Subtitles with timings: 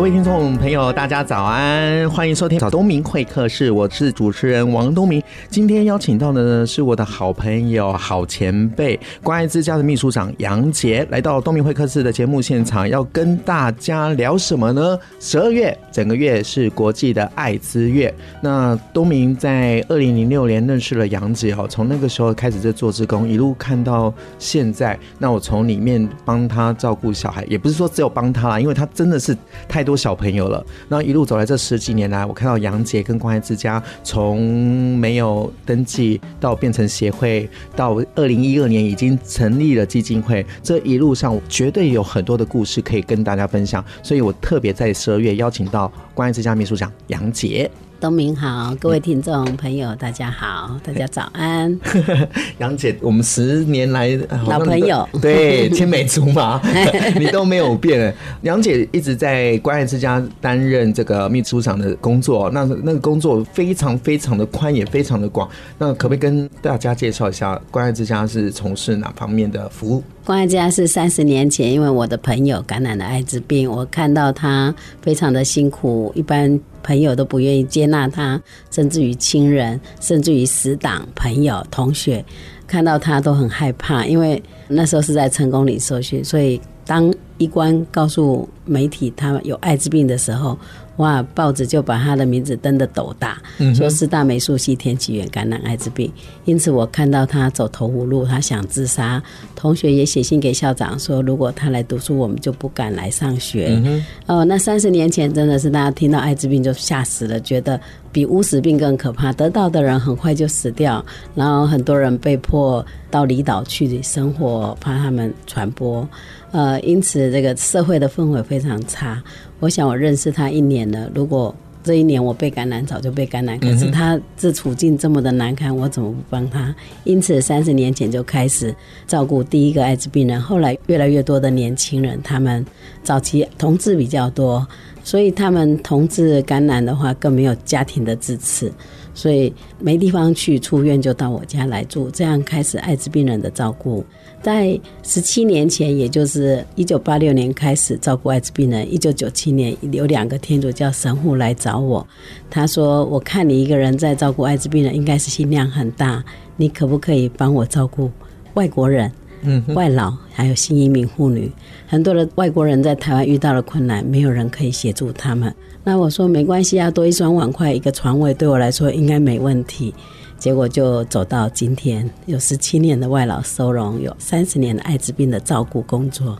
[0.00, 5.22] 各位听众朋友，大家早安，欢迎收听早东明会客室，我是主持人王东明。
[5.50, 14.98] 今天邀请到的呢是我的好朋友、好前辈，关爱之家的秘书长杨杰，来到东明会客室的节目现场，要跟大家聊什么呢？
[15.18, 18.12] 十二月整个月是国际的爱滋月。
[18.40, 24.98] 那东明在二零零六年认识了杨杰哦，从那个时候开始在做志工，一路看到现在。
[25.18, 29.36] 那我从里面帮他照顾小孩，也不是说只有帮他啦，因为他真的是
[29.68, 29.84] 太。
[29.89, 47.68] 太多小朋友了，那一路走来这十几年来，我看到杨杰跟关爱之家从没有登记到变成协会，到二零一二年已经成立了基金会，这一路上绝对有很多的故事可以跟大家分享，所以我特别在十二月邀请到关爱之家秘书长杨杰。
[48.00, 51.78] 东明好，各位听众朋友，大家好，大家早安。
[52.56, 56.58] 杨姐，我们十年来老朋友，对青梅竹马，
[57.20, 58.12] 你都没有变。
[58.40, 65.46] 杨姐一直在关爱之家担任这个秘书长的工作，那那个工作非常非常的宽，也非常的广。
[65.76, 70.02] 那可不可以跟大家介绍一下关爱之家是从事哪方面的服务？
[70.30, 74.72] 关爱之家是三十年前，因为我的朋友感染了艾滋病，我看到他
[75.02, 76.60] 非常的辛苦，一般。
[76.82, 82.24] 朋友都不愿意接纳他，甚至于亲人，甚至于死党、朋友、同学，
[82.66, 84.06] 看到他都很害怕。
[84.06, 90.58] 因为那时候是在成功里受训，所以当医官告诉媒体他有艾滋病的时候，
[91.00, 91.22] 哇！
[91.34, 93.40] 报纸就把他的名字登得斗大，
[93.74, 96.12] 说四大美术系天启源感染艾滋病。
[96.44, 99.22] 因此我看到他走投无路，他想自杀。
[99.56, 103.82] 同学也写信给校长说，如果他来读书，我们就不敢来上学。
[104.26, 107.80] 哦，那三十年前真的是大家听到艾滋病就吓死了，觉得
[108.12, 116.06] 比乌死病更可怕，得到的人很快就死掉，然后很多人被迫到离岛去生活，怕他们传播。
[116.52, 119.22] 呃，因此这个社会的氛围非常差。
[119.60, 123.58] 我想我认识他一年了，如果这一年我被感染，早就被感染。
[123.58, 126.74] 可是他这处境这么的难堪，我怎么不帮他？
[127.04, 128.74] 因此三十年前就开始
[129.06, 132.64] 照顾第一个艾滋病人，后来越来越多的年轻人，他们
[133.02, 134.66] 早期同志比较多，
[135.04, 138.70] 所以他们同志感染的话更没有家庭的支持，
[139.14, 144.04] 所以没地方去出院，就到我家来住，这样开始艾滋病人的照顾。
[144.42, 148.90] 在十七年前，也就是一九八六年开始照顾艾滋病人。
[148.90, 152.06] 一九九七年有两个天主教神父来找我，
[152.48, 156.24] 他说：“我看你一个人在照顾艾滋病人，应该是心量很大，
[156.56, 158.10] 你可不可以帮我照顾
[158.54, 159.12] 外国人、
[159.42, 161.52] 嗯、外劳，还有新移民妇女？
[161.86, 165.54] 很多的外国人在台湾遇到了困难，没有人可以协助他们。
[165.84, 169.94] 那我说没关系啊，多一双碗筷，一个床位，对我来说应该没问题。”
[170.40, 176.36] 结果就走到今天，有十七年的外劳收容，有三十年的艾滋病的照顾工作。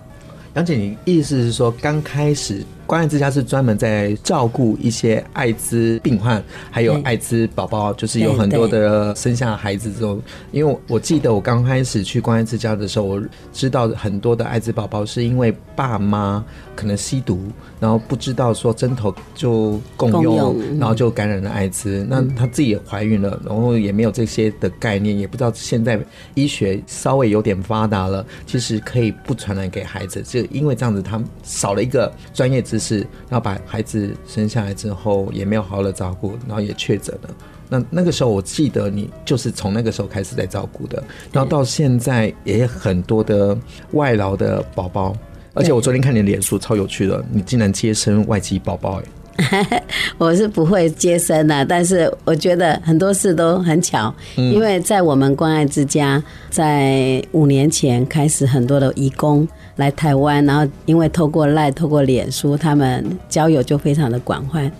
[0.55, 2.65] 杨姐，你意思是说，刚开始？
[2.91, 6.43] 关爱之家是专门在照顾一些艾滋病患，
[6.73, 10.21] 还有艾滋宝宝，就是有很多的生下孩子之后，
[10.51, 17.39] 因为我记得我刚开始去关爱之家的时候，我知道很多的艾滋宝宝是因为爸妈可能吸毒，
[17.79, 22.05] 然后不知道说针头就共用，然后就感染了艾滋。
[22.11, 25.97] 那他自己也怀孕了，然后也没有这些的概念，也不知道现在
[26.35, 30.21] 医学稍微有点发达了，其实可以不传染给孩子。
[30.23, 32.80] 就因为这样子，他少了一个专业知识。
[32.81, 37.31] 是，然后把孩子生下来之后也没有好好的照顾，然后也确诊了。
[37.69, 43.57] 那那个时候我记得你就是从那个时候开始在照顾的，然后到现在也很多的
[43.93, 45.15] 外劳的宝宝，
[45.55, 49.01] 而且我昨天看你的脸书超有趣的，你竟然接生外籍宝宝
[49.37, 49.83] 哎，
[50.19, 56.21] 我是不会接生的，但是我觉得很多事都很巧，因为在我们关爱之家，
[56.51, 59.47] 在五年前开始很多的义工。
[59.81, 64.71] 来台湾，然后因为透过赖、透过脸书，他们交友就非常的广泛。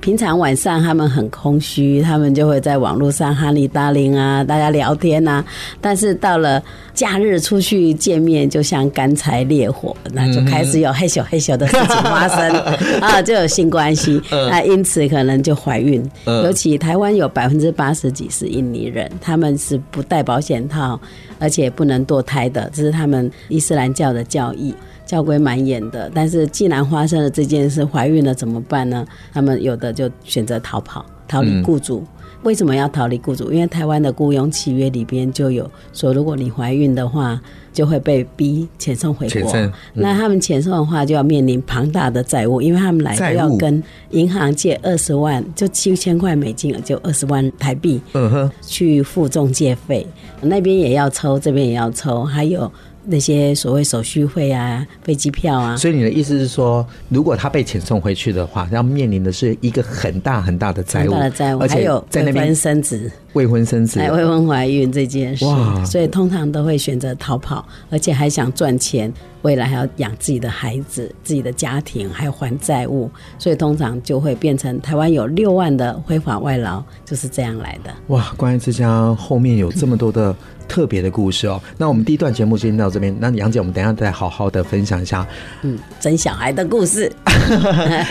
[0.00, 5.44] 平常晚上他们很空虚，他们就会在网络上哈尼达林啊，大家聊天啊。
[5.80, 6.62] 但是到了
[6.94, 12.50] 假日出去见面，就像干柴烈火，那就开始有害羞害羞的事情发生
[13.00, 16.08] 啊，就有性关系那，因此可能就怀孕。
[16.24, 21.00] 尤其台湾有百分之八十几是印尼人，他们是不戴保险套，
[21.38, 24.74] 而且不能堕胎的，这是他们伊斯兰教的教义。
[25.06, 29.06] 教规蛮严的，但是既然发生了这件事，怀孕了怎么办呢？
[29.32, 32.00] 他们有的就选择逃跑，逃离雇主。
[32.00, 32.08] 嗯
[32.42, 33.50] 为什么要逃离雇主？
[33.50, 37.40] 因为台湾的雇佣契约里边就有说，如果你怀孕的话，
[37.72, 39.50] 就会被逼遣送回国。
[39.54, 50.06] 嗯、那他们遣送的话，就要面临庞大的债务，因为他们来要跟银行借二十万，就七千块美金，就二十万台币，嗯哼，去付中介费，
[50.40, 52.70] 那边也要抽，这边也要抽，还有。
[53.06, 63.10] 那些所谓手续费啊，飞机票啊，所以你的意思是说，如果他被遣送回去的话，要面临的是一个很大很大的债务，很大的债务，而且有在那边生子。
[63.36, 65.44] 未婚生子，还未婚怀孕这件事，
[65.84, 69.12] 所以通常都会选择逃跑，而且还想赚钱，
[69.42, 77.90] 未来还要养自己的孩子、自己的家庭，还要还债务，所以通常就会变成台湾有六万的非法外劳，就是这样来的。
[78.06, 80.34] 哇，关于这家后面有这么多的
[80.66, 81.60] 特别的故事哦。
[81.76, 85.26] 那我们第一段节目先到这边，那杨姐，我们等一下再好好的分享一下，
[85.60, 87.12] 嗯，生小孩的故事。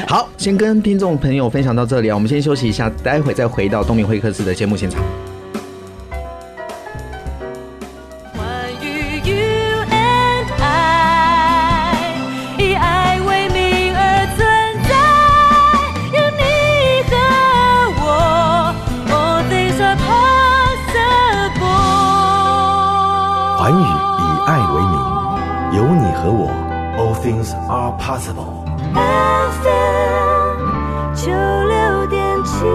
[0.07, 5.01] 好，先跟听众朋友分享到这里啊，我们先休息一下，待会再回到东明会客室的节目现场。
[27.67, 28.63] Are possible.
[28.93, 30.61] FM
[31.15, 32.65] 九六点七。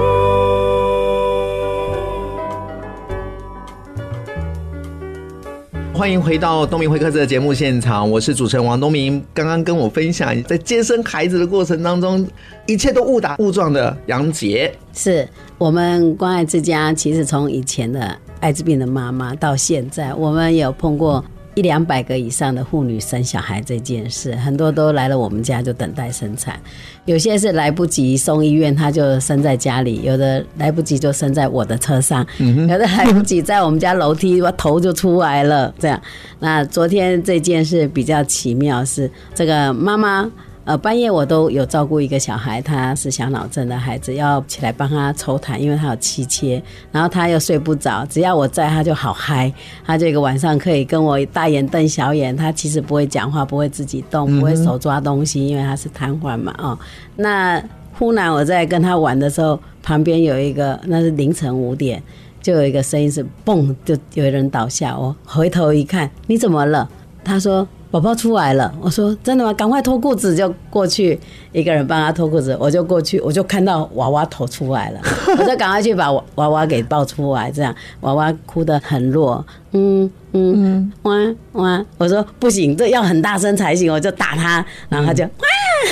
[5.95, 9.23] 欢迎回到东明会客室的节目现场，我是主持人王东明。
[9.33, 12.27] 刚刚跟我分享在接生孩子的过程当中，
[12.67, 16.93] 一切都误打误撞的杨杰，是我们关爱之家。
[16.93, 21.25] 其实从以前的艾滋病的妈妈到现在，我们有碰过。
[21.55, 26.59] 一两百个以上的妇女生小孩这件事，很多都来了我们家就等待生产，
[27.05, 35.75] 有些是来不及送医院，她就生在家里；有的来不及就生在我的车上，有的来不及在我们家楼梯，我头就出来了。
[35.79, 36.01] 这样，
[36.39, 40.31] 那昨天这件事比较奇妙，是这个妈妈。
[40.67, 46.63] 呃，半夜我都有照顾一个小孩，他是小脑症的孩子，要起来帮他抽痰，因为他有气切，
[46.93, 49.53] 然后他又睡不着，只要我在，他就好嗨，
[49.85, 56.79] 他这个晚上可以跟我大眼瞪小眼，他其实不会讲话，不会自己动，不会手抓东西，因为他是瘫痪嘛，哦，
[57.17, 57.61] 那
[57.99, 62.01] 忽然我在跟他玩的时候，旁边有一个，那是凌晨五点，
[62.43, 66.89] 就有一个声音是嘣，就有人倒下，我回头一看，你怎么了？
[67.25, 67.67] 他说。
[67.91, 69.53] 宝宝出来了，我说真的吗？
[69.53, 71.19] 赶快脱裤子，就过去，
[71.51, 75.01] 一个人帮他脱裤子，我就过去，我就看到娃娃头出来了，
[75.37, 77.75] 我就赶快去把娃娃给抱出来，这样。
[78.03, 81.15] 娃娃哭得很弱，嗯嗯，哇
[81.53, 85.31] 哇，我说不行，这要很大声才行，我就打他，然后他就哇，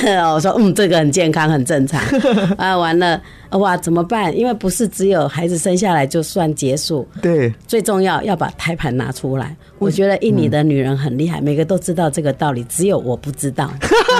[0.33, 2.01] 我说嗯，这个很健康，很正常，
[2.57, 3.21] 啊，完了。
[3.51, 4.37] 哇，怎么办？
[4.37, 9.55] 因为不是只有孩子生下来就算结束，对，最重要要把胎盘拿出来。
[9.79, 13.67] 我觉得印尼的女人很厉害，每个都知道这个道理，只有我不知道。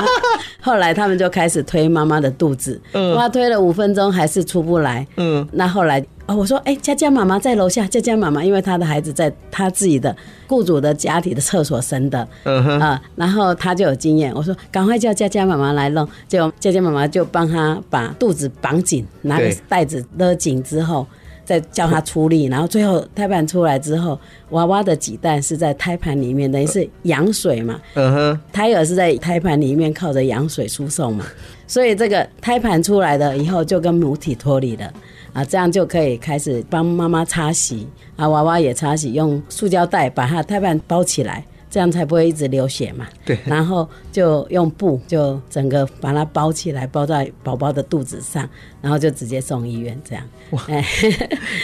[0.60, 2.82] 后来他们就开始推妈妈的肚子，
[3.16, 5.06] 哇，推了五分钟还是出不来。
[5.18, 6.04] 嗯，那后来。
[6.30, 7.88] 哦，我说，哎，佳佳妈妈在楼下。
[7.88, 10.16] 佳佳妈妈，因为她的孩子在她自己的
[10.48, 14.32] 雇主的家里的厕所生的，嗯哼啊，然后她就有经验。
[14.36, 16.08] 我说，赶快叫佳佳妈妈来弄。
[16.28, 21.04] 结果佳佳妈妈就帮她把肚子绑紧，拿个袋子勒紧之后，
[21.44, 22.46] 再叫她出力。
[22.46, 24.20] 然后最后胎盘出来之后，
[24.52, 27.82] 娃娃的脐带是在胎盘里面，等于是羊水嘛。
[27.96, 31.26] 嗯哼，胎儿是在胎盘里面靠着羊水输送嘛，
[31.66, 34.94] 所以这个胎盘出来的以后就跟母体脱离了。
[35.34, 43.06] 啊，这样就可以开始帮妈妈擦洗，啊，娃娃也擦洗，用塑胶袋把它胎盘包起来，这样才不会一直流血嘛。
[43.26, 43.38] 对。
[43.46, 48.48] 然后就用布，就整个把它包起来，包在宝宝的肚子上，
[48.82, 50.24] 然后就直接送医院，这样。
[50.52, 50.62] 哇，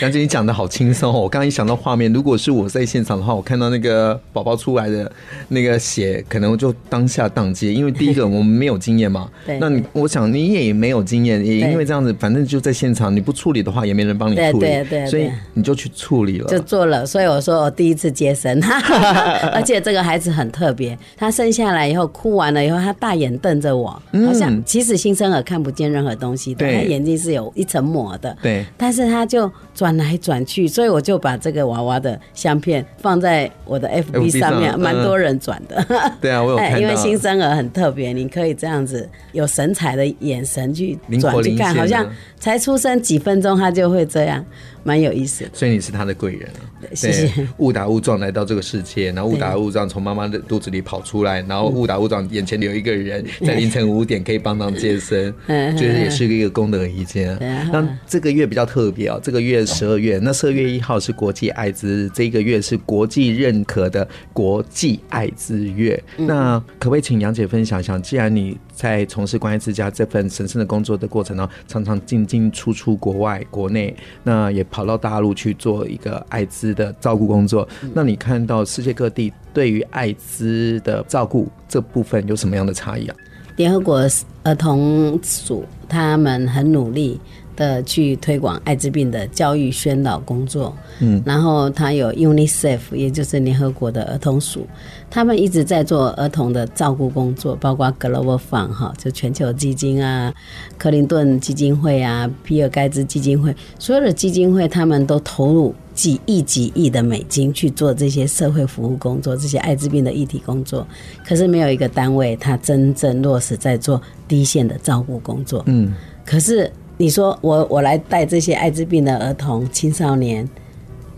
[0.02, 1.22] 杨姐， 你讲的好轻松哦！
[1.22, 5.12] 我刚刚一想到画面，如果是我在现场的话，我看到那个宝宝出来的
[5.48, 9.30] 那个血，可能就当下当街，因为第一个我们没有经验嘛。
[9.46, 9.58] 对。
[9.60, 14.60] 那你，我想你也没有经验，也因为这样子，反正就在现场，你不处理的话，也没人帮你处理。
[14.60, 15.08] 对对对。
[15.08, 16.48] 所以你就去处理了。
[16.48, 18.62] 就做了，所以我说我第一次接生，
[19.52, 23.90] 而且这个孩子很特别，他生下来以后哭完了以后，他大眼瞪着我，
[24.26, 28.36] 好像其实新生儿看不见任何东西的，他眼睛是有一层膜的。
[28.42, 28.66] 对。
[28.78, 35.86] 但是他就转来转去，所以我就把这个娃娃的相片放在我的 FB 上面，蛮多人转的。
[36.22, 36.80] 对啊，我有 看到。
[36.80, 42.08] 因为新生儿很特别，你可以这样子有神采的眼神去转去看，好像
[42.40, 44.44] 才出生几分钟他就会这样。
[44.88, 45.50] 蛮有意思的。
[45.52, 46.62] 所以你是他的贵人啊！
[46.94, 47.48] 谢谢。
[47.58, 57.38] 误打误撞来到这个世界，然后误打误撞从妈妈的肚子里跑出来，然后误打误撞眼前有一个人在凌晨五点可以帮忙接生，觉得也是一个功德一件。
[57.72, 66.02] 那这个月比较特别哦，这个月十二月，那十二月一号是国际艾滋，这个月是国际认可的国际艾滋月。
[66.18, 67.98] 那可不可以请杨姐分享一下？
[68.00, 77.68] 既然你在从事关爱之家这份神圣的工作的过程中，常常进进出出国外、国内，那也跑到大陆去做一个艾滋的照顾工作。
[77.94, 83.16] 那你看到世界各地对于艾滋的照顾这部分有什么样的差异啊？
[83.56, 84.06] 联合国
[84.44, 87.20] 儿童署他们很努力。
[87.56, 94.68] 的去推广艾滋病的教育宣导工作，嗯，然后他有 UNICEF，也就是联合国的儿童署，
[95.10, 100.34] 他们一直在做儿童的照顾工作，包括 Global Fund 哈，就全球基金啊，
[100.78, 110.86] 克林顿基金会啊，比尔盖茨基金会，所有的基金会他们都投入几亿几亿的美金去做这些社会服务工作，这些艾滋病的议题工作，
[111.26, 115.94] 可是没有一个单位他真正落实在做第一线的照顾工作，嗯，
[116.26, 116.72] 可是。
[116.98, 120.48] 你说我我来带这些艾滋病的儿童青少年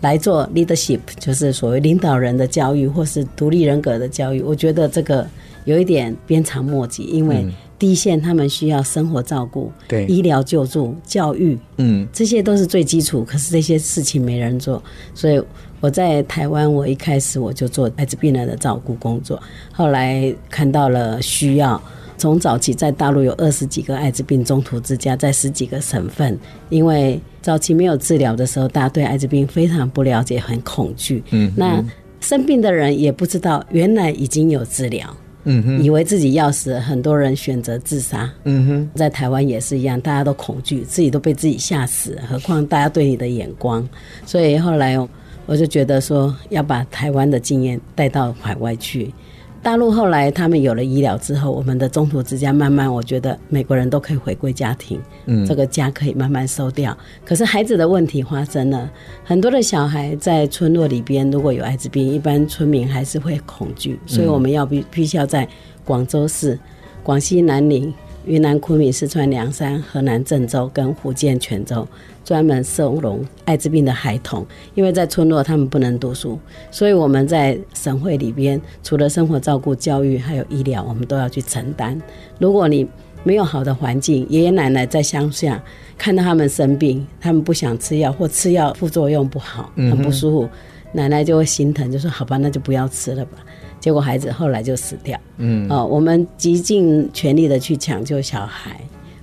[0.00, 5.26] 来做 leadership，就是所谓领导人的教育或是独立人格的教育，我觉得这个
[5.64, 7.46] 有一点鞭长莫及，因为
[7.78, 14.82] 第一线他们需要生活照顾、对医疗救助、教育，嗯，这些都是最基础，可是这些事情没人做，
[15.14, 15.40] 所以
[15.80, 19.40] 我在台湾，我一开始我就做艾滋病人的照顾工作，
[19.72, 21.80] 后来看到了需要。
[22.18, 31.22] 从早期在大陆有二十几个艾滋病中途之家，在十几个省份，因为早期没有治疗的时候，大家对艾滋病非常不了解，很恐惧。
[31.30, 31.82] 嗯，那
[32.20, 35.16] 生病的人也不知道原来已经有治疗。
[35.44, 38.30] 嗯哼，以为自己要死，很多人选择自杀。
[38.44, 43.88] 嗯哼，在台湾也是一样，大家都恐惧，自己都被自己吓死，何况大家对你的眼光。
[44.26, 44.98] 所以后来
[45.46, 49.14] 我就觉得说，要把台湾的经验带到海外去。
[49.60, 56.96] 大陆后来他们有了医疗之后，我们的中途之家慢慢，我觉得美国人都可以回归家庭，嗯，这个家可以慢慢收掉。
[57.24, 58.90] 可是孩子的问题发生了，
[59.24, 65.46] 很多的小孩在村落里边如果有艾滋病，一般村民还是会恐惧，所以我们要必必须要在
[65.84, 66.58] 广州市、
[67.02, 67.92] 广西南宁、
[68.28, 71.86] 云南昆明、四川凉山、河南郑州跟福建泉州。
[72.24, 76.38] 专门收容艾滋病的孩童，因为在村落他们不能读书，
[76.70, 81.98] 所以我们在省会里边，除了生活照顾、教育，还有医疗，我们都要去承担。
[82.38, 82.86] 如果你
[83.24, 85.58] 没有好的环境，爷爷奶奶在乡下
[85.96, 90.48] 看到他们生病，他们不想吃药或吃药副作用不好，很不舒服，
[90.92, 93.38] 奶奶就会心疼，就说好吧，那就不要吃了吧。
[93.80, 95.18] 结果孩子后来就死掉。
[95.38, 98.80] 嗯，哦，我们极尽全力的去抢救小孩。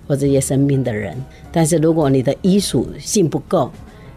[0.08, 1.18] 或这些生病的人，
[1.52, 3.72] 但是如果你的医属性不够，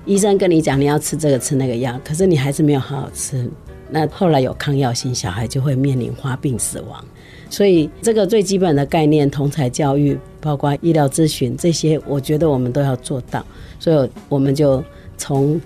[0.05, 3.51] 医生跟你讲你要吃这个吃那个药，可是你还是没有好好吃，
[3.89, 7.03] 那后来有抗药性，小孩就会面临发病死亡。
[7.49, 13.43] 所以这个最基本的概念，同才教育，包括医疗咨询这些，我觉得我们都要做到。
[13.81, 14.85] 所以我们就
[15.17, 15.59] 从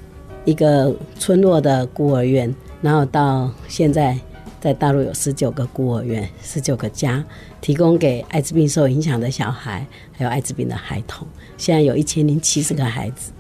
[0.45, 4.17] 一个村落的孤儿院，然后到现在。
[4.63, 7.25] 在大陆有十九个孤儿院，十九个家，
[7.61, 11.27] 提供给艾滋病受影响的小孩，还有艾滋病的孩童。
[11.57, 13.33] 现在有一千零七十个孩子。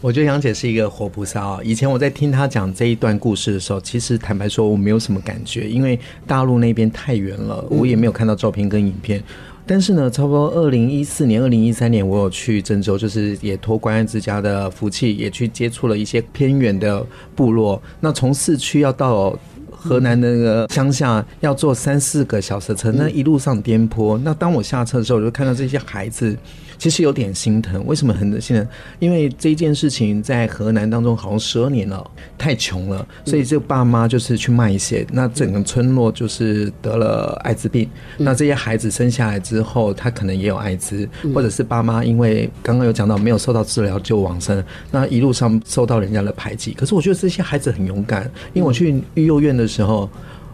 [0.00, 1.60] 我觉得杨姐是一个活菩萨哦。
[1.62, 9.22] 以前我在听她讲这一段故事的时候，其实坦白说我没有什么感觉，因为大陆那边太远了，我也没有看到照片跟影片。
[9.66, 17.80] 但是呢，差不多二零一四年、二零一三年，我有去郑州，就是也托关爱之家的福气，也去接触了一些偏远的部落。
[18.00, 19.38] 那从市区要到。
[19.82, 24.16] 河南的那个乡下要坐三四个小时车，那一路上颠簸。
[24.18, 26.36] 那当我下车的时候，我就看到这些孩子。
[26.82, 28.68] 其实有点心疼，为什么很心疼？
[28.98, 32.04] 因为这件事情在河南当中好像十二年了，
[32.36, 37.88] 太穷了，所以这个爸妈就是去卖血，那整个村落就是得了艾滋病。
[38.18, 44.60] 那这些孩子生下来之后，他可能也有艾滋，或者是爸妈因为刚刚有讲到没有受到治疗就往生，
[44.90, 46.72] 那一路上受到人家的排挤。
[46.72, 50.10] 可是我觉得这些孩子很勇敢，因为我去育幼院的时候，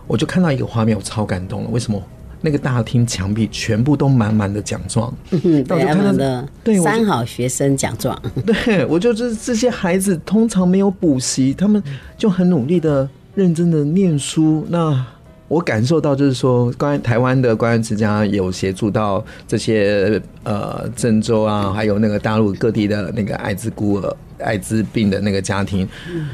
[0.07, 1.71] 我就看到一个画面，我超感动了。
[1.71, 1.99] 为什么？
[2.41, 6.49] 那个大厅墙壁全部都满满的奖状，嗯，对，他们的
[6.83, 8.21] 三好学生奖状。
[8.47, 11.83] 对，我就是这些孩子通常没有补习，他们
[12.17, 14.65] 就很努力的、认真的念书。
[14.69, 15.05] 那
[15.49, 25.89] 我感受到就是说，关于台湾的关爱之家有协助到这些呃郑州啊，还有那个大陆各地的那个艾滋孤儿、艾滋病的那个家庭。
[26.09, 26.29] 嗯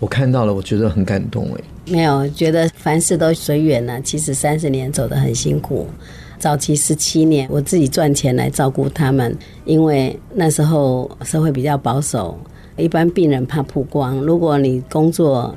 [0.00, 1.60] 我看到了，我觉得很感动哎。
[1.90, 4.00] 没有觉得凡事都随缘呢。
[4.02, 5.86] 其实三十年走得很辛苦，
[6.38, 12.38] 早期十七年我自己赚钱来照顾他们，因为那时候社会比较保守，
[12.76, 15.56] 一般病人怕曝光，如果你工作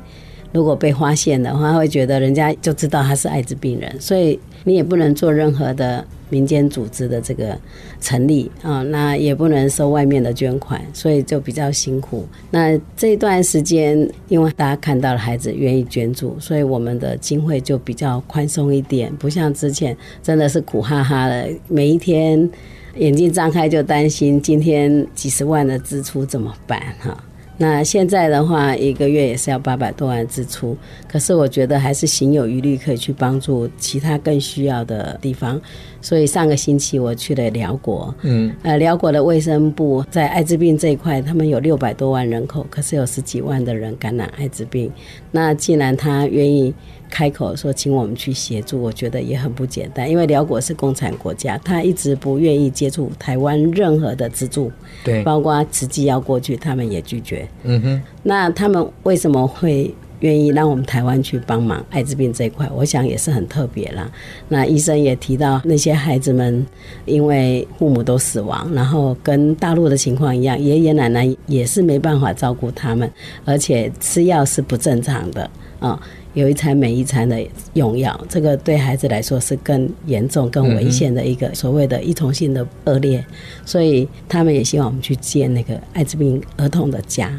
[0.52, 6.06] 如果被发现的话，会觉得人家就知道他是艾滋病人，所以你也不能做任何的。
[6.32, 7.56] 民间组织的这个
[8.00, 12.26] 成立啊，那也不能收外面的捐款，所以就比较辛苦。
[12.50, 22.50] 那这段时间，因为大家看到了孩子愿意捐助，所以我们的经费就比较宽松一点，不像之前真的是苦哈哈的，每一天
[22.96, 27.16] 眼睛张开就担心今天几十万的支出怎么办哈。
[27.58, 30.76] 那现在的话，一个月也是要八百多万支出，
[31.08, 35.62] 可是我觉得还是行有余力，可以去帮助其他更需要的地方。
[36.02, 44.92] 所以上个星期我去了辽国，嗯，呃，辽国的卫生部在艾滋病这一块，他们有六百多万人口，可是有十几万的人感染艾滋病。
[45.32, 46.74] 那既然他愿意。
[47.14, 54.72] 开口说请我们去协助，我觉得也很不简单，因为辽国是共产国家，他一直不愿意接触台湾任何的资助，
[55.04, 57.46] 对，包括慈济要过去，他们也拒绝。
[57.64, 62.68] 嗯哼，那他们为什么会愿意让我们台湾去帮忙艾滋病这一块？
[62.74, 64.10] 我想也是很特别啦。
[64.48, 66.66] 那医生也提到，那些孩子们
[67.06, 73.12] 因为父母都死亡，然后跟大陆的情况一样，爷爷奶奶也是没办法照顾他们，
[73.46, 75.50] 而且吃药是不正常的
[75.80, 76.02] 啊。
[76.34, 83.22] 有一餐没一餐的用药，这个对孩子来说是更严重、更危险的一个所谓的依从性的恶劣，
[83.66, 87.30] 所以他们也希望我们去建那个艾滋病儿童的家，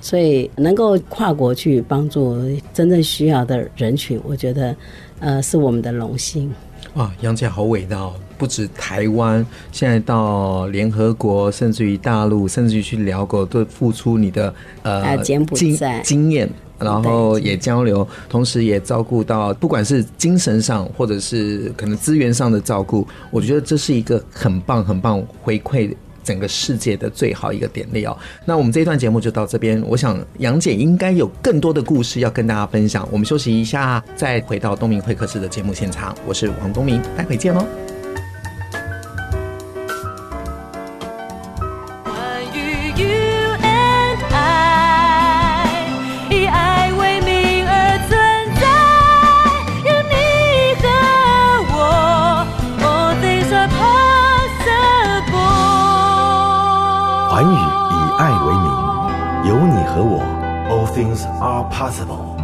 [0.00, 2.36] 所以能够跨国去帮助
[2.72, 4.74] 真正需要的人群，我觉得
[5.18, 6.50] 呃是我们的荣幸。
[6.94, 8.14] 哇，杨姐好伟大哦！
[8.36, 14.52] 不止台湾，现在到联合国，甚至于大陆，甚至于去辽国，都付出你的
[14.82, 15.46] 呃经
[16.02, 16.48] 经验。
[16.80, 25.94] 然后也交流，同时也照顾到，不管是精神上或者是可能资源上的照顾，我觉得这是一个很棒很棒回馈
[26.30, 28.16] 整个世界的最好一个典例哦。
[28.44, 33.08] 那我们这一段节目就到这边，我想杨姐应该有更多的故事要跟大家分享。
[33.10, 37.89] 我们休息一下，再回到东明会客室的节目现场，我是王东明，待会见喽。
[61.80, 62.36] Possible.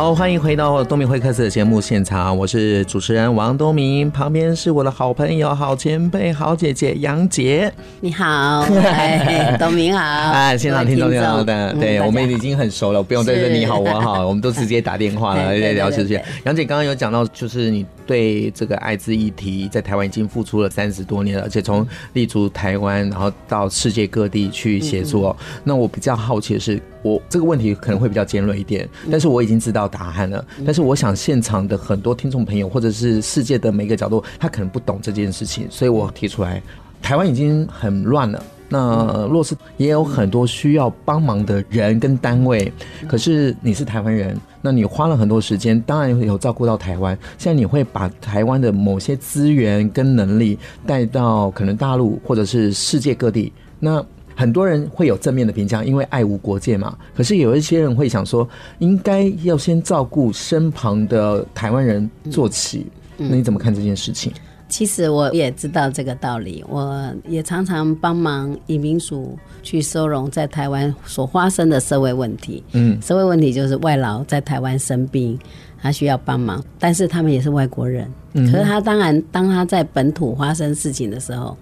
[0.00, 7.70] 好，欢迎回到东明会客室的节目现场，我是主持人王东明，旁边是我的好朋友、好前辈、好姐姐杨杰。
[8.00, 16.24] 你好，哎，东明好，哎， 现场听众听到的，对，我们已经很熟了，不用再说你好我好，我们都直接打电话了，来聊这些。
[16.46, 25.36] 杨姐刚刚有讲到，就是你对这个艾滋议题在台湾已经付出了三十多年了，而且从立足台湾，然后到世界各地去协作。
[25.62, 26.80] 那我比较好奇的是。
[27.02, 30.44] 我这个问题可能会比较尖锐一点，但是我已经知道答案了。
[30.64, 36.62] 但是我想现场的很多听众朋友，或者是世界的每一个角度，他可能不懂这件事情，所以我提出来，
[37.02, 38.42] 台湾已经很乱了。
[38.72, 42.72] 那若是也有很多需要帮忙的人跟单位，
[43.08, 47.18] 可是你是台湾人，那你花了很多时间，当然有照顾到台湾。
[47.36, 54.04] 现在你会把台湾的某些资源跟能力带到可能大陆或者是世界各地，那。
[54.40, 56.96] 很多人会有正面的评价，因为爱无国界嘛。
[57.14, 58.48] 可是有一些人会想说，
[58.78, 62.86] 应该要先照顾身旁的台湾人做起。
[63.18, 64.32] 那你怎么看这件事情？
[64.66, 72.64] 其实我也知道这个道理，我也常常帮忙移民署去收容在台湾所发生的社会问题。
[72.72, 75.38] 嗯，社会问题就是外劳在台湾生病，
[75.82, 78.10] 他需要帮忙，但是他们也是外国人。
[78.32, 81.54] 可是他当然，当他在本土发生事情的时候。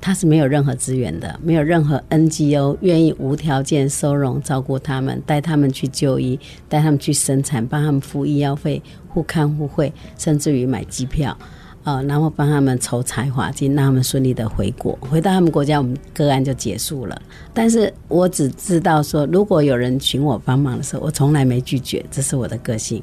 [0.00, 11.36] 他是没有任何资源的，没有任何 NGO 愿意无条件收容、照顾他们，带他们去就医，带他们去生产，帮他们付医药费、互看护费，甚至于买机票，
[11.82, 17.20] 呃，然后帮他们筹财华金，让他们顺利的回国，回到他们国家，我们个案就结束了。
[17.52, 23.02] 但是我只知道说，如果有人请我帮忙的时候，我从来没拒绝，这是我的个性。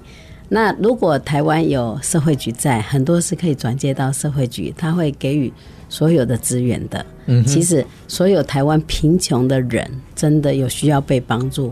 [0.53, 5.51] 那如果台湾有社会局在，很多是可以转接到社会局，他会给予。
[5.89, 11.71] 所有的资源的，嗯其实所有台湾贫穷的人真的有需要被帮助，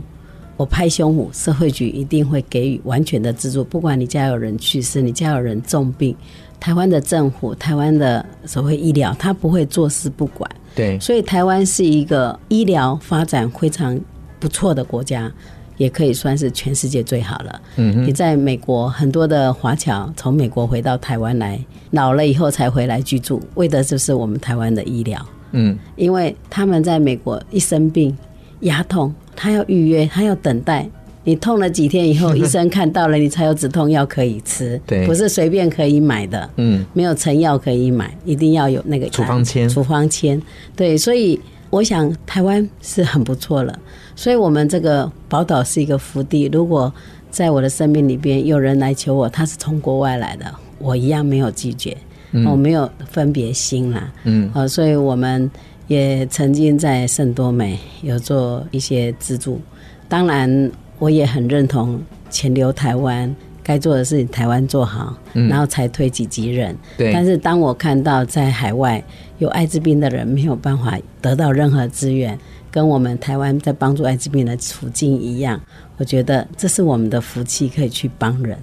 [0.57, 3.63] 我拍胸脯，社会局一定会给予完全的资助。
[3.63, 6.15] 不管你家有人去世，你家有人重病，
[6.59, 10.47] 台湾的政府、台湾的所谓医疗，他不会坐视不管。
[10.75, 13.99] 对，所以台湾是一个医疗发展非常
[14.39, 15.31] 不错的国家。
[15.77, 17.61] 也可以算是全世界最好了。
[17.77, 21.59] 嗯，你在美国很多的华侨从美国回到台湾来，
[21.91, 25.19] 老了以后才回来居住，为的就是我们台湾的医疗。
[25.51, 28.15] 嗯，因为他们在美国一生病，
[28.61, 30.87] 牙痛，他要预约，他要等待。
[31.23, 36.49] 你痛了几天以后，医生看到了，你才有止痛药可以吃，对，不是随便可以买的。
[36.55, 39.69] 嗯，没有成药可以买，一定要有那个处方签。
[39.69, 40.41] 处方签，
[40.75, 41.39] 对，所以
[41.71, 43.79] 我想台湾是很不错了。
[44.15, 46.47] 所以我们这个宝岛是一个福地。
[46.53, 46.93] 如果
[47.31, 50.45] 在我的生命里边有人来求我，他是从国外来的，
[50.77, 51.97] 我一样没有拒绝，
[52.33, 54.11] 嗯、我没有分别心啦。
[54.25, 55.49] 嗯，啊，所以我们
[55.87, 59.59] 也曾经在圣多美有做一些资助，
[60.07, 60.71] 当然。
[61.01, 66.77] 我也很认同钱留台湾，该做的事情台湾做好，然后才推己及人。
[66.95, 67.11] 对。
[67.11, 69.03] 但是当我看到在海外
[69.41, 72.37] 有艾滋病的人没有办法得到任何资源，
[72.69, 75.59] 跟我们台湾在帮助艾滋病的处境一样，
[75.97, 78.55] 我觉得这是我们的福气，可以去帮人。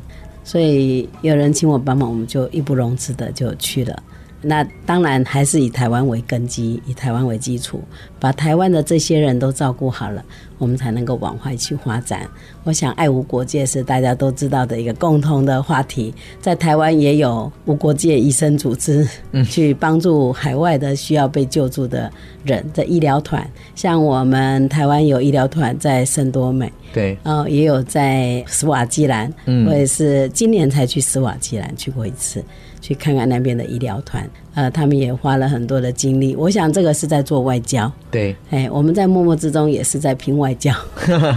[0.44, 4.00] 所以有人请我帮忙，我们就义不容辞的就去了。
[4.40, 7.82] 那当然还是以台湾为根基，以台湾为基础，
[8.20, 10.24] 把台湾的这些人都照顾好了，
[10.58, 12.28] 我们才能够往外去发展。
[12.64, 19.08] 我想爱无国界是大家都知道的一个共同的话题，在台湾也有无国界医生组织，
[19.48, 22.10] 去帮助海外的需要被救助的
[22.44, 23.48] 人的医疗团。
[23.74, 29.32] 像我们台湾有医疗团在圣多美，对，哦，也有在斯瓦基兰，
[29.66, 32.44] 我也是今年才去斯瓦基兰去过一次。
[32.80, 34.24] 去看看那边的医疗团，
[34.58, 36.34] 呃，他们也花了很多的精力。
[36.34, 40.74] 我想这个是在做外交，对，哎，我们在默默之中也是在拼外交。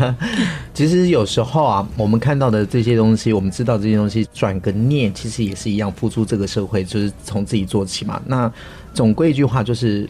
[0.74, 8.20] 其实有时候啊，我们看到的这些东西，我们知道这些东西，转个念，其实也是一样，付出这个社会就是从自己做起嘛。
[8.26, 8.52] 那
[8.92, 10.10] 总归一句话就是，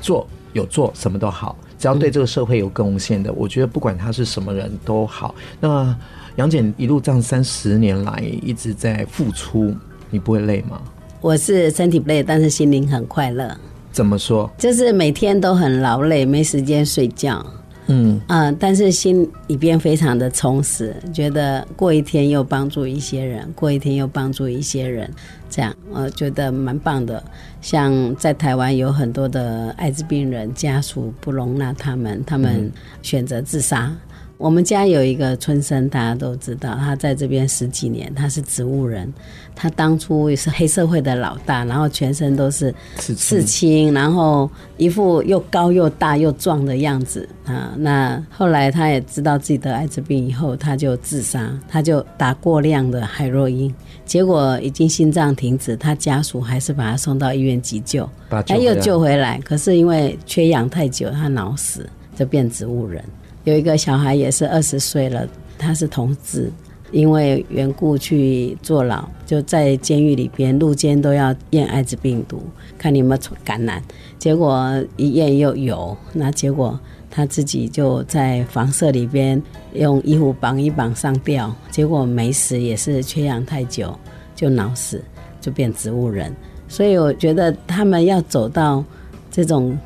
[0.00, 5.34] 做有做什么都好，只要对这个社会有贡献的，我觉得不管他是什么人都好。
[5.60, 5.94] 那
[6.36, 9.76] 杨姐一路这样三十年来一直在付出。
[10.08, 10.80] 你不会累吗？
[11.26, 13.52] 我是身体不累，但是心灵很快乐。
[13.90, 14.48] 怎么说？
[14.56, 17.44] 就是每天都很劳累，没时间睡觉。
[17.88, 25.10] 嗯嗯，但是心里边非常的充实，觉得过一天又帮助一些人，过一天又帮助一些人，
[25.50, 27.20] 这样我觉得蛮棒的。
[27.60, 32.70] 像在台湾有很多的艾滋病人家属不容纳他们，他们
[33.02, 33.92] 选择自杀。
[34.38, 39.12] 我们家有一个春生，大家都知道，他在这边十几年，他是植物人。
[39.54, 47.72] 他当初也是黑社会的老大，然后全身都是刺青，然后一副又高又大又壮的样子啊。
[47.78, 58.06] 那后来他也知道自己得艾滋病以后，他就自杀，他就打过量的海洛因，结果已经心脏停止，他家属还是把他送到医院急救，
[58.46, 63.02] 他又救回来，可是因为缺氧太久，他脑死，就变植物人。
[63.46, 65.24] 有一个小孩也是二十岁了，
[65.56, 66.50] 他是同志，
[66.90, 72.42] 因为缘故去坐牢，就在监狱里边，入监都要验艾滋病毒，
[72.76, 73.80] 看你有没有感染。
[74.18, 76.76] 结果一验又有，那结果
[77.08, 79.40] 他自己就在房舍里边
[79.74, 83.96] 用衣服绑一绑上吊，结果没死，也是缺氧太久
[84.34, 85.00] 就脑死，
[85.40, 86.34] 就变植物人。
[86.66, 88.84] 所以我觉得他们要走到
[89.30, 89.78] 这种。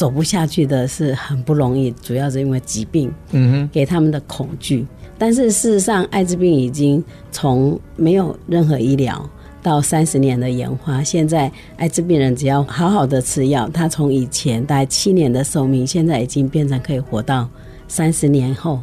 [0.00, 4.86] 走不下去的是很不容易，主要是因为疾病，嗯哼，给他们的恐惧。
[5.18, 9.28] 但是事实上，艾滋病已经从没有任何医疗
[9.62, 17.46] 到三十年的研发，现在艾滋病人只要好好的吃药，他从以前大概七年的寿命，现在已经变成可以活到
[17.86, 18.80] 三十年后。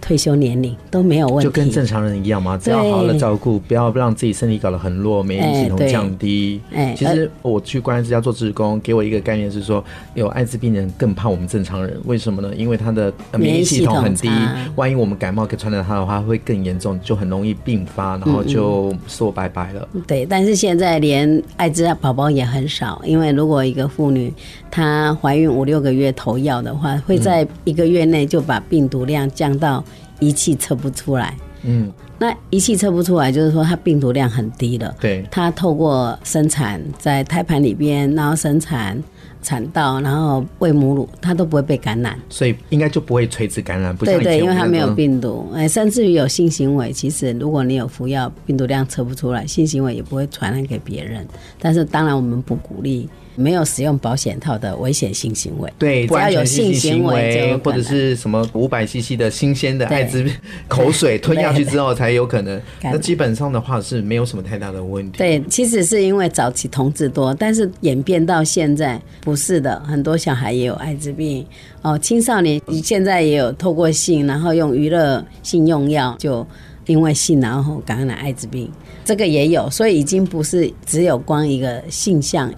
[0.00, 2.56] 退休年龄都没有问题，就跟正常人一样嘛？
[2.56, 6.60] 只要好好的照顾，不要让自己身体搞得很弱，免疫系统降低。
[6.72, 9.84] 哎，其实我去关爱之家做志工，给我一个概念是说，
[10.14, 12.50] 有艾滋病人更怕我们正常人，为什么呢？
[12.56, 14.28] 因为他的免疫系统很低，
[14.74, 19.88] 万一我们感冒给传染他的话，会更严重，就很容易并发，然后就说拜拜了。
[19.92, 20.04] 嗯嗯。
[20.06, 24.32] 对，但是现在连艾滋宝宝也很少，因为如果一个妇女
[24.70, 29.84] 她怀孕五六个月投药的话，会在一个月内就把病毒量降到。
[30.20, 34.94] 仪器测不出来，嗯，那仪器测不出来，就是说它病毒量很低了。
[35.00, 39.02] 对，它透过生产在胎盘里边，然后生产
[39.42, 43.96] 产道，然后喂母乳，它都不会被感染，所以应该就不会垂直感染。
[43.96, 51.26] 不对，对对，因为它没有病毒，哎，甚至于有性行为，其实如果你有服药，病毒量测不出来，性行为也不会传染给别人。
[51.58, 53.08] 但是当然我们不鼓励。
[53.40, 60.24] 没有使用保险套的危险性行为，对，只要有性行为或者是什么五百 CC 的新鲜的艾滋
[60.68, 62.60] 口水 吞下去之后才有可能。
[62.82, 65.16] 那基本上的话是没有什么太大的问题。
[65.18, 71.44] 对，其实是因为早期同志多，但是演变到现在，不是的，很多小孩也有艾滋病
[71.82, 76.46] 哦，青少年现在也有透过性，然后用娱乐性用药，就
[76.86, 78.70] 因为性然后感染艾滋病，
[79.04, 82.52] 这个也有，所以已经不是只有光一个性向。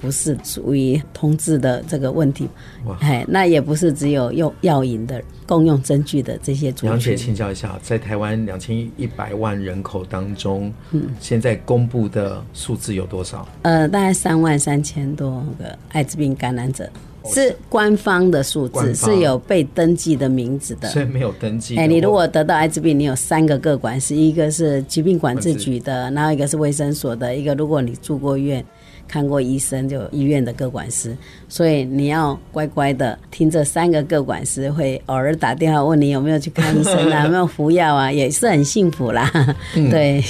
[0.00, 2.48] 不是属于同志的这个问题，
[3.00, 6.90] 哎，那也不是只有用药引的共用针具的这些族群。
[6.90, 13.48] 杨姐，请教一下，在台湾两千一百万人口当中，嗯，现在公布的数字有多少？
[13.62, 16.88] 呃，大概三万三千多个艾滋病感染者，
[17.26, 20.88] 是官方的数字，是有被登记的名字的。
[20.90, 21.76] 所以没有登记。
[21.76, 28.64] 哎，你如果得到艾滋病，你有三个个管是一个是疾病管制局的，然后一个是卫生所的，一个如果你住过院。
[29.08, 31.16] 看过医生就医院的各管师，
[31.48, 39.30] 所以你要乖乖的听这三个各管师会偶尔打电话问你有没有去看医生啊，有没有服药啊，也是很幸福啦。
[39.76, 40.22] 嗯、对，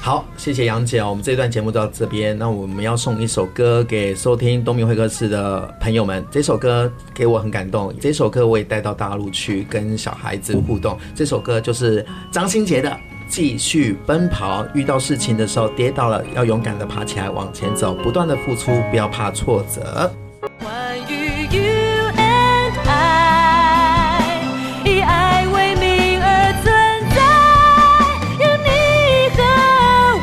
[0.00, 6.24] 好，谢谢杨姐，我们这段节目到这边，那我们要送一首歌给收听东明会客室的朋友们。
[6.30, 10.96] 这首歌给我很感动，这首歌我也带到大陆去跟小孩子互动。
[11.14, 13.09] 这首歌就是张新杰的。
[13.30, 20.10] 继续奔跑，遇到事情的时候跌倒了，要勇敢的爬起来往前走，不断的付出，不要怕挫折。
[20.60, 24.42] 关于 you and I，
[24.84, 26.74] 以爱为名而存
[27.14, 27.22] 在，
[28.42, 28.68] 有你
[29.36, 29.38] 和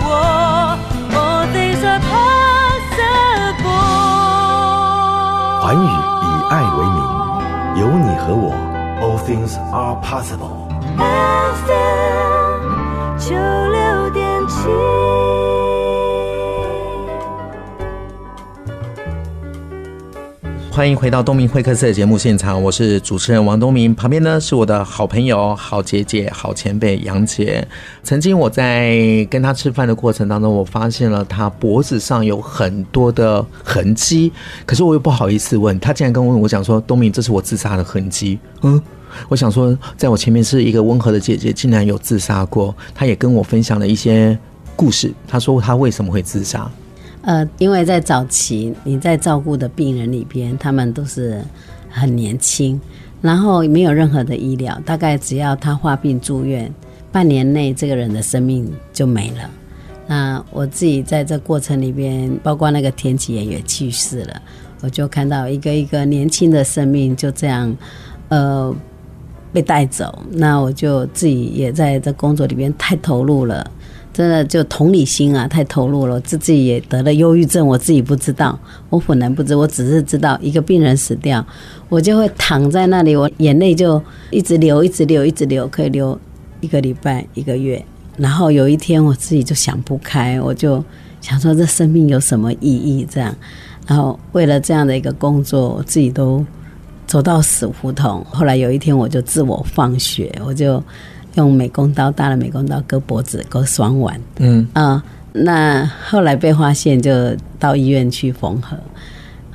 [0.04, 0.08] 我
[1.15, 3.63] ，All things are possible。
[5.63, 7.00] 寰宇以爱为名，
[7.80, 8.52] 有你和我
[9.02, 10.67] ，All things are possible。
[20.77, 27.67] 欢迎回到东明会客室的节目现场，我是主持人王东明，旁边呢是我的好朋友、好姐姐、好前辈杨姐。
[28.03, 34.31] 曾经我在跟她吃饭的过程当中，我发现了她脖子上有很多的痕迹，
[34.67, 38.79] 可是我又不好意思问，她竟然跟我我讲说：“东明，这是我自杀的痕迹。”嗯。
[39.29, 42.75] 我想说，在我前面是一个温和的姐姐，竟然有自杀过。
[42.93, 44.37] 她也跟我分享了一些
[44.75, 45.11] 故事。
[45.27, 46.69] 她说她为什么会自杀？
[47.27, 51.43] 呃，因为在早期你在照顾的病人里边，他们都是
[51.89, 52.79] 很年轻，
[53.21, 56.73] 然后没有任何的医疗，大概只要他发病住院，
[57.11, 59.49] 半年内这个人的生命就没了。
[60.07, 64.41] 那我自己在这过程里边，包括那个天启也去世了，
[64.79, 67.75] 我就看到一个一个年轻的生命就这样，
[68.29, 68.73] 呃。
[69.53, 73.65] 被带走，那我就自己也在这工作里边太投入了，
[74.17, 76.19] 真的就同理心啊，太投入了。
[76.21, 81.45] 自己也得了忧郁症，我自己不知道，我本来不知，我只是知道一个病人死掉，
[81.88, 84.01] 我就会躺在那里，我眼泪就
[84.32, 86.19] 一直流，一直流，一直流，可以流
[86.62, 87.86] 一个礼拜、一个月。
[88.17, 90.84] 然后有一天我自己就想不开，我就
[91.21, 93.08] 想说这生命有什么意义？
[93.08, 93.36] 这样，
[93.86, 96.43] 然后为了这样的一个工作，我自己都。
[97.06, 100.84] 走到死胡同，后来有一天我就自我放血，我就
[101.38, 104.19] 用美工刀，大的美工刀割脖子，割双腕。
[104.39, 107.12] 嗯啊，那后来被发现，就
[107.58, 108.78] 到医院去缝合，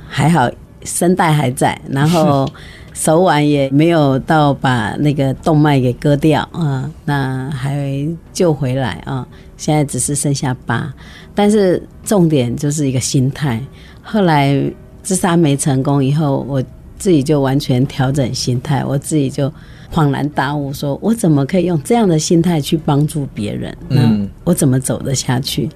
[0.07, 0.49] 还好
[0.83, 2.49] 声带还在，然后
[2.93, 10.91] 手腕也没有到把那个动脉给割掉啊，那还救回来啊，现在只是剩下疤，
[11.35, 13.61] 但是重点就是一个心态。
[14.01, 14.55] 后来
[15.01, 16.63] 自杀没成功以后，我。
[16.99, 19.51] 自己就完全调整心态，我自己就
[19.93, 23.77] 恍然大悟，说我怎么可以用这样的心态去帮助别人？
[23.89, 25.69] 嗯，我怎么走得下去？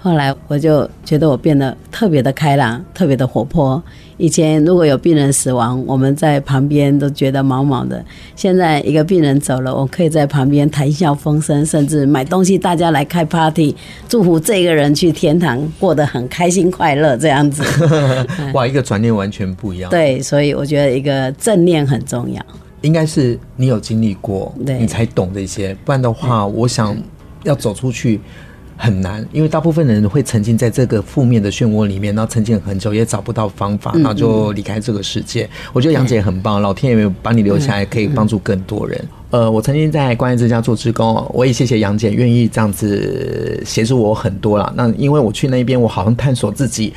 [0.00, 3.82] 后来我就觉得我变得特别的开朗，特别的活泼。
[4.18, 8.04] 以前如果有病人死亡，我们在旁边都觉得毛毛的。
[8.36, 13.74] 现在一个病人走了，我可以在旁边谈笑风生，甚至买东西，大家来开 party，
[14.06, 17.64] 祝福这个人去天堂，过得很开心快乐这样子。
[18.52, 19.90] 哇，一个转念完全不一样。
[19.90, 22.40] 对，所以我觉得一个正念很重要。
[22.84, 25.76] 应该是你有经历过，你才懂这些。
[25.84, 26.96] 不然的话，我想
[27.42, 28.20] 要走出去。
[28.76, 35.48] 很难，因为大部分人会沉浸在这个负面的漩涡里面，然后沉浸很久也找不到方法，然后就离开这个世界。
[35.72, 39.00] 我觉得杨姐很棒，老天爷有把你留下来，可以帮助更多人。
[39.30, 44.70] 呃，我曾经在关爱之家做志工，我也谢谢杨姐愿意这样子协助我很多了。
[44.76, 46.92] 那因为我去那边，我好像探索自己。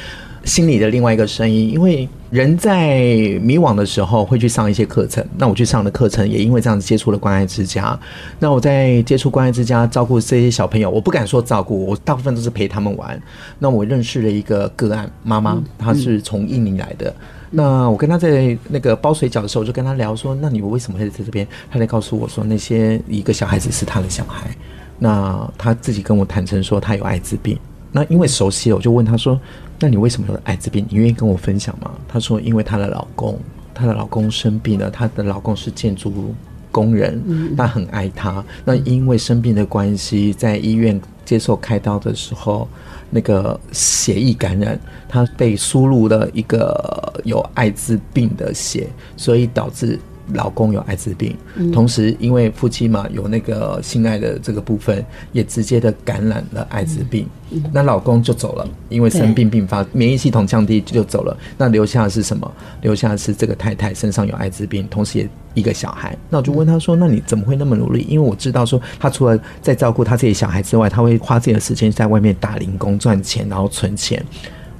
[0.48, 2.96] 心里的另外一个声音，因为人在
[3.42, 5.24] 迷惘的时候会去上一些课程。
[5.38, 8.00] 那我去上的课程，也因为这样子接触了关爱之家。
[8.40, 13.22] 那我在接触关爱之家，照顾这些小朋友，我不敢说照顾，我大部分都是陪他们玩。
[13.60, 17.14] 那我认识了一个个案妈妈，她是从印尼来的。
[17.52, 24.50] 那我跟她在那个包水饺的时候，我就跟她聊说：“那你为什么会在这边？”她在告诉我说：“那些一个小孩子是她的小孩。”
[24.98, 27.60] 那她自己跟我坦诚说，她有艾滋病。
[27.90, 29.40] 那因为熟悉了，我就问她说
[29.80, 30.86] ：“那你为什么有艾滋病？
[30.90, 33.40] 你愿意跟我分享吗？”她说：“因为她的老公，
[33.74, 36.34] 她的老公生病了，她的老公是建筑
[36.72, 37.22] 工人，
[37.56, 38.44] 她很爱她。
[38.66, 42.68] 那因为生病的关系，在医院接受开刀的时候。”
[43.10, 49.98] 那个血液感染，她被输入了一个有艾滋病的血，所以导致
[50.34, 51.36] 老公有艾滋病。
[51.74, 57.28] 同时，因为夫妻嘛有那个性爱的这个部分，也直接的感染了艾滋病。
[57.72, 61.36] 那老公就走了，因为生病并发免疫系统降低就走了。
[61.58, 62.52] 那留下的是什么？
[62.82, 66.18] 留下的是这个太太身上有艾滋病，同时也一个小孩。
[66.30, 74.22] 那我就问他说：“那你怎么会那么努力？”因为我知道说他除了在照顾他自己小孩之外，他会花自己的时间在外面打零工赚钱，然后存钱。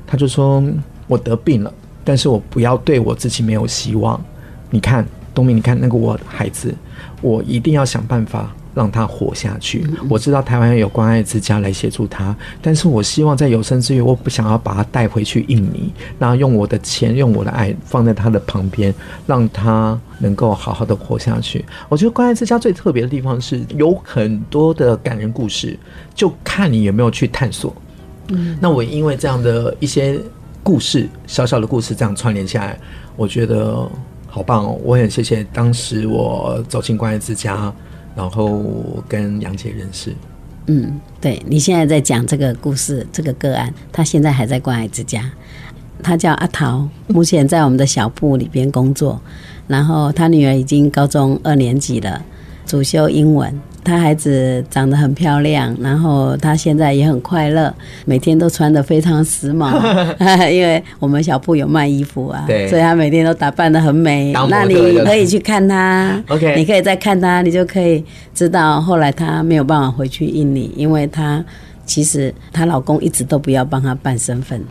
[0.06, 0.62] 他就说
[1.08, 4.22] ：“我得病了，但是我不要对我自己没有希望。
[4.70, 5.08] 你看，
[5.38, 6.74] 东明，你看那个我的孩子，
[7.22, 9.84] 我一定要想办法。”让他活下去。
[10.08, 18.94] 我知道台湾有关爱之家来协助他，但是我希望在有生之年，我不想要把他带回去印尼，然后用我的钱，用我的爱放在他的旁边，
[19.26, 21.66] 让他能够好好的活下去。
[21.90, 25.76] 我觉得关爱之家最特别的地方是有很多的感人故事，
[26.14, 27.76] 就看你有没有去探索。
[28.28, 30.20] 嗯，那我因为这样的一些
[30.62, 32.80] 故事，小小的故事这样串联下来，
[33.16, 33.90] 我觉得
[34.28, 34.80] 好棒哦！
[34.84, 37.74] 我也谢谢当时我走进关爱之家。
[38.16, 38.64] 然后
[39.08, 40.12] 跟杨姐认识，
[40.66, 45.30] 嗯，对，你现在在讲这个故事，这个个案，他现在还在关爱之家，
[46.02, 49.22] 他叫阿桃，目前在我们的小部里边工作，
[49.68, 52.20] 然后他女儿已经高中二年级了，
[52.68, 53.52] 主修英文。
[53.84, 59.72] 她孩子长得很漂亮，然后她现在也很快乐，每天都穿得非常时髦。
[60.52, 64.34] 因为我们小铺有卖衣服啊，所以她每天都打扮得很美。
[64.50, 64.76] 那你
[65.06, 68.04] 可以 去看她，OK，你可以再看她，你就可以
[68.34, 71.42] 知道后来她没有办法回去印尼，因为她
[71.86, 74.62] 其实她老公一直都不要帮她办身份。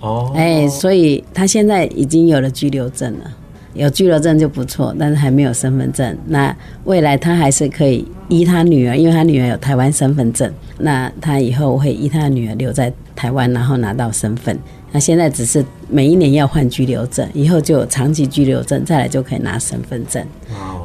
[0.00, 3.30] 哦，哎，所以她现在已经有了居留证了。
[3.74, 6.16] 有居留证就不错，但是还没有身份证。
[6.26, 6.54] 那
[6.84, 14.58] 未来他还是可以依他女儿，因为他女儿有台湾身份证，那他以后会依他女儿留在台湾，然后拿到身份。
[14.92, 20.24] 那现在只是每一年要换居留证，以后就有长期居留证，再来就可以拿身份证。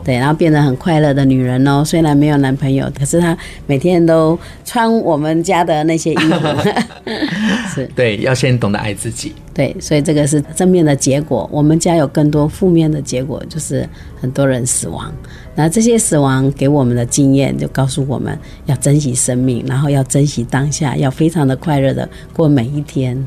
[0.03, 1.83] 对，然后变得很快乐的女人哦。
[1.83, 6.69] 虽然没有男朋友，可是她每天都穿我们家的那些衣服。
[7.73, 9.33] 是，对，要先懂得爱自己。
[9.51, 11.49] 对，所以这个是正面的结果。
[11.51, 13.87] 我们家有更多负面的结果，就是
[14.21, 15.11] 很多人死亡。
[15.55, 18.37] 那这些死亡给我们的经验，就告诉我们
[18.67, 23.17] 要珍惜生命，然后要珍惜当下，要非常的快乐的过每一天。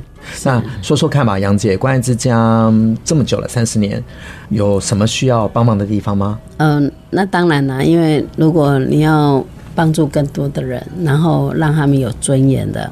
[0.44, 2.72] 那说说看吧，杨姐，关爱之家
[3.04, 4.02] 这么久了，三十年，
[4.48, 6.38] 有什么需要帮忙的地方吗？
[6.58, 12.90] 嗯，那当然啦，因为如果你要帮助更多的人，然后让他们有尊严的，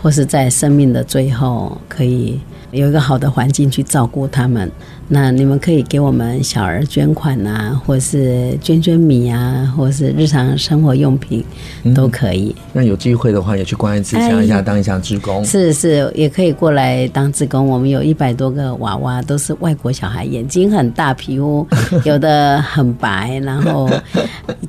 [0.00, 2.40] 或是在生命的最后可以
[2.70, 4.70] 有一个好的环境去照顾他们。
[5.12, 11.44] 那你们可以给我们小儿捐款啊，或是捐捐米啊，或是日常生活用品，
[11.92, 12.54] 都可以。
[12.56, 15.44] 嗯、那有机会的话，也去关爱之家一下，当一下志工。
[15.44, 17.66] 是是，也可以过来当志工。
[17.66, 21.66] 我们有一百多个娃娃，都是外国小孩，眼睛很大，皮肤
[22.06, 23.90] 有的很白，然后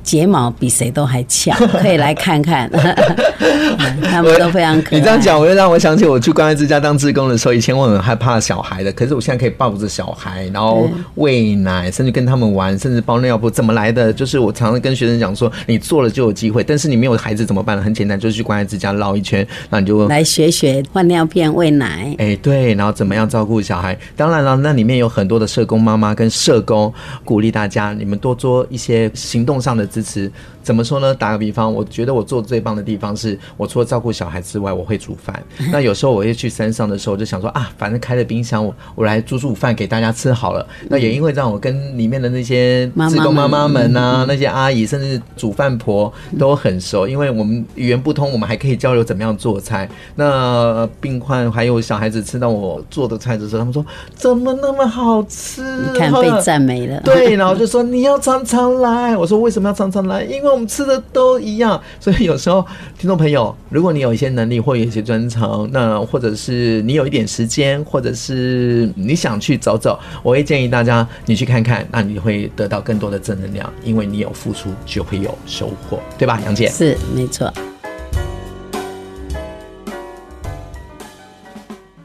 [0.02, 2.68] 睫毛比谁都还翘， 可以来看看。
[4.02, 4.98] 他们都非常可爱。
[4.98, 10.31] 你这样讲，我又让我想起我去关爱之家当志工的时候，以前我很害怕小孩的，可是我现在可以抱着小孩。
[10.52, 14.12] 然后喂奶，甚至跟他们玩，甚至包尿布，怎么来的？
[14.12, 17.82] 就是我常常跟学生讲说，你做了就有机会，但是你没有孩子怎么办呢？
[17.82, 22.14] 很简单，就是去关爱之家绕一圈，那你就来学学换尿片、喂奶。
[22.18, 23.98] 哎，对，然后怎么样照顾小孩？
[24.16, 26.92] 当然了，那里面有很多的社工妈妈跟社工，
[27.24, 30.30] 鼓励大家，你们多做一些行动上的支持。
[30.62, 31.14] 怎么说呢？
[31.14, 35.42] 打个比方，我觉得我做最棒的地方是，我除了照顾小孩之外，我会煮饭。
[35.72, 40.66] 那有时候我会去山上的时候，我就想说啊，反正开了冰箱，我我来煮煮饭给大家吃好了。
[40.88, 49.88] 那也因为这样，我跟里面的那些志工妈妈们啊，那些阿姨，甚至煮饭婆都很熟，因为我们语言不通，我们还可以交流怎么样做菜。
[50.14, 55.62] 那病患还有小孩子吃到我做的菜的时候，他们说怎么那么好吃？
[55.62, 57.00] 你看被赞美了。
[57.04, 59.16] 对，然后就说你要常常来。
[59.16, 60.22] 我说为什么要常常来？
[60.24, 62.64] 因为我们吃的都一样，所以有时候
[62.98, 76.68] 听众朋友，如果你有一些能力或有一些专长，那或者是你有一点时间，或者是你想去走走，我会建议大家你去看看，那你会得到更多的正能量，因为你有付出就会有收获，对吧，杨姐？
[76.68, 77.52] 是，没错。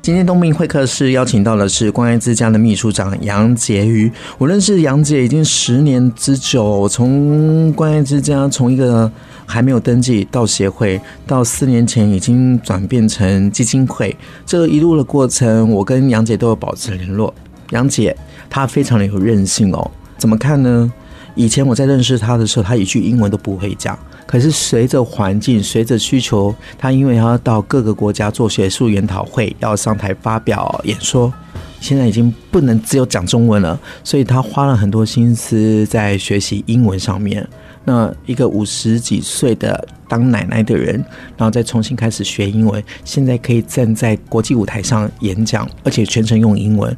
[0.08, 4.10] 今天东明会客室邀请到的是关爱之家的秘书长杨婕妤。
[4.38, 9.12] 我认识杨姐已经十年之久，从关爱之家从一个
[9.46, 14.16] 还没有登记到协会，到四年前已经转变成基金会。
[14.46, 17.34] 这一路的过程，我跟杨姐都有保持联络。
[17.72, 18.16] 杨姐
[18.50, 20.90] 她非常的有韧性哦，怎么看呢？
[21.36, 24.00] 以前我在认识她的时候，她一句英文都不会讲。
[24.28, 31.34] 可是随着环境，随着需求，她因为要到各个国家做学术研讨会，要上台发表演说。
[31.80, 37.48] 现在已经不能只有讲中文了，所以他花了很多心思在学习英文上面。
[37.86, 40.96] 那一个五十几岁的当奶奶的人，
[41.38, 46.98] 然后再重新开始学英文，现在可以站在国际舞台上演讲，而且全程用英文。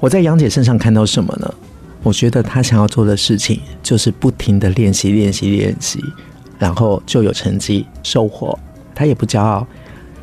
[0.00, 1.54] 我在杨姐身上看到什么呢？
[2.02, 6.02] 我觉得她想要做的事情就是不停地练习、练习、练习，
[6.58, 8.58] 然后就有成绩收获。
[8.94, 9.66] 他也不骄傲，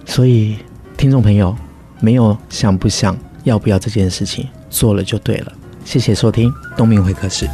[0.06, 0.58] 所以
[0.96, 1.56] 听众朋友，
[2.00, 3.18] 没有想不想。
[3.44, 5.52] 要不要这件事情做了就对了。
[5.84, 7.50] 谢谢收听东明会客室。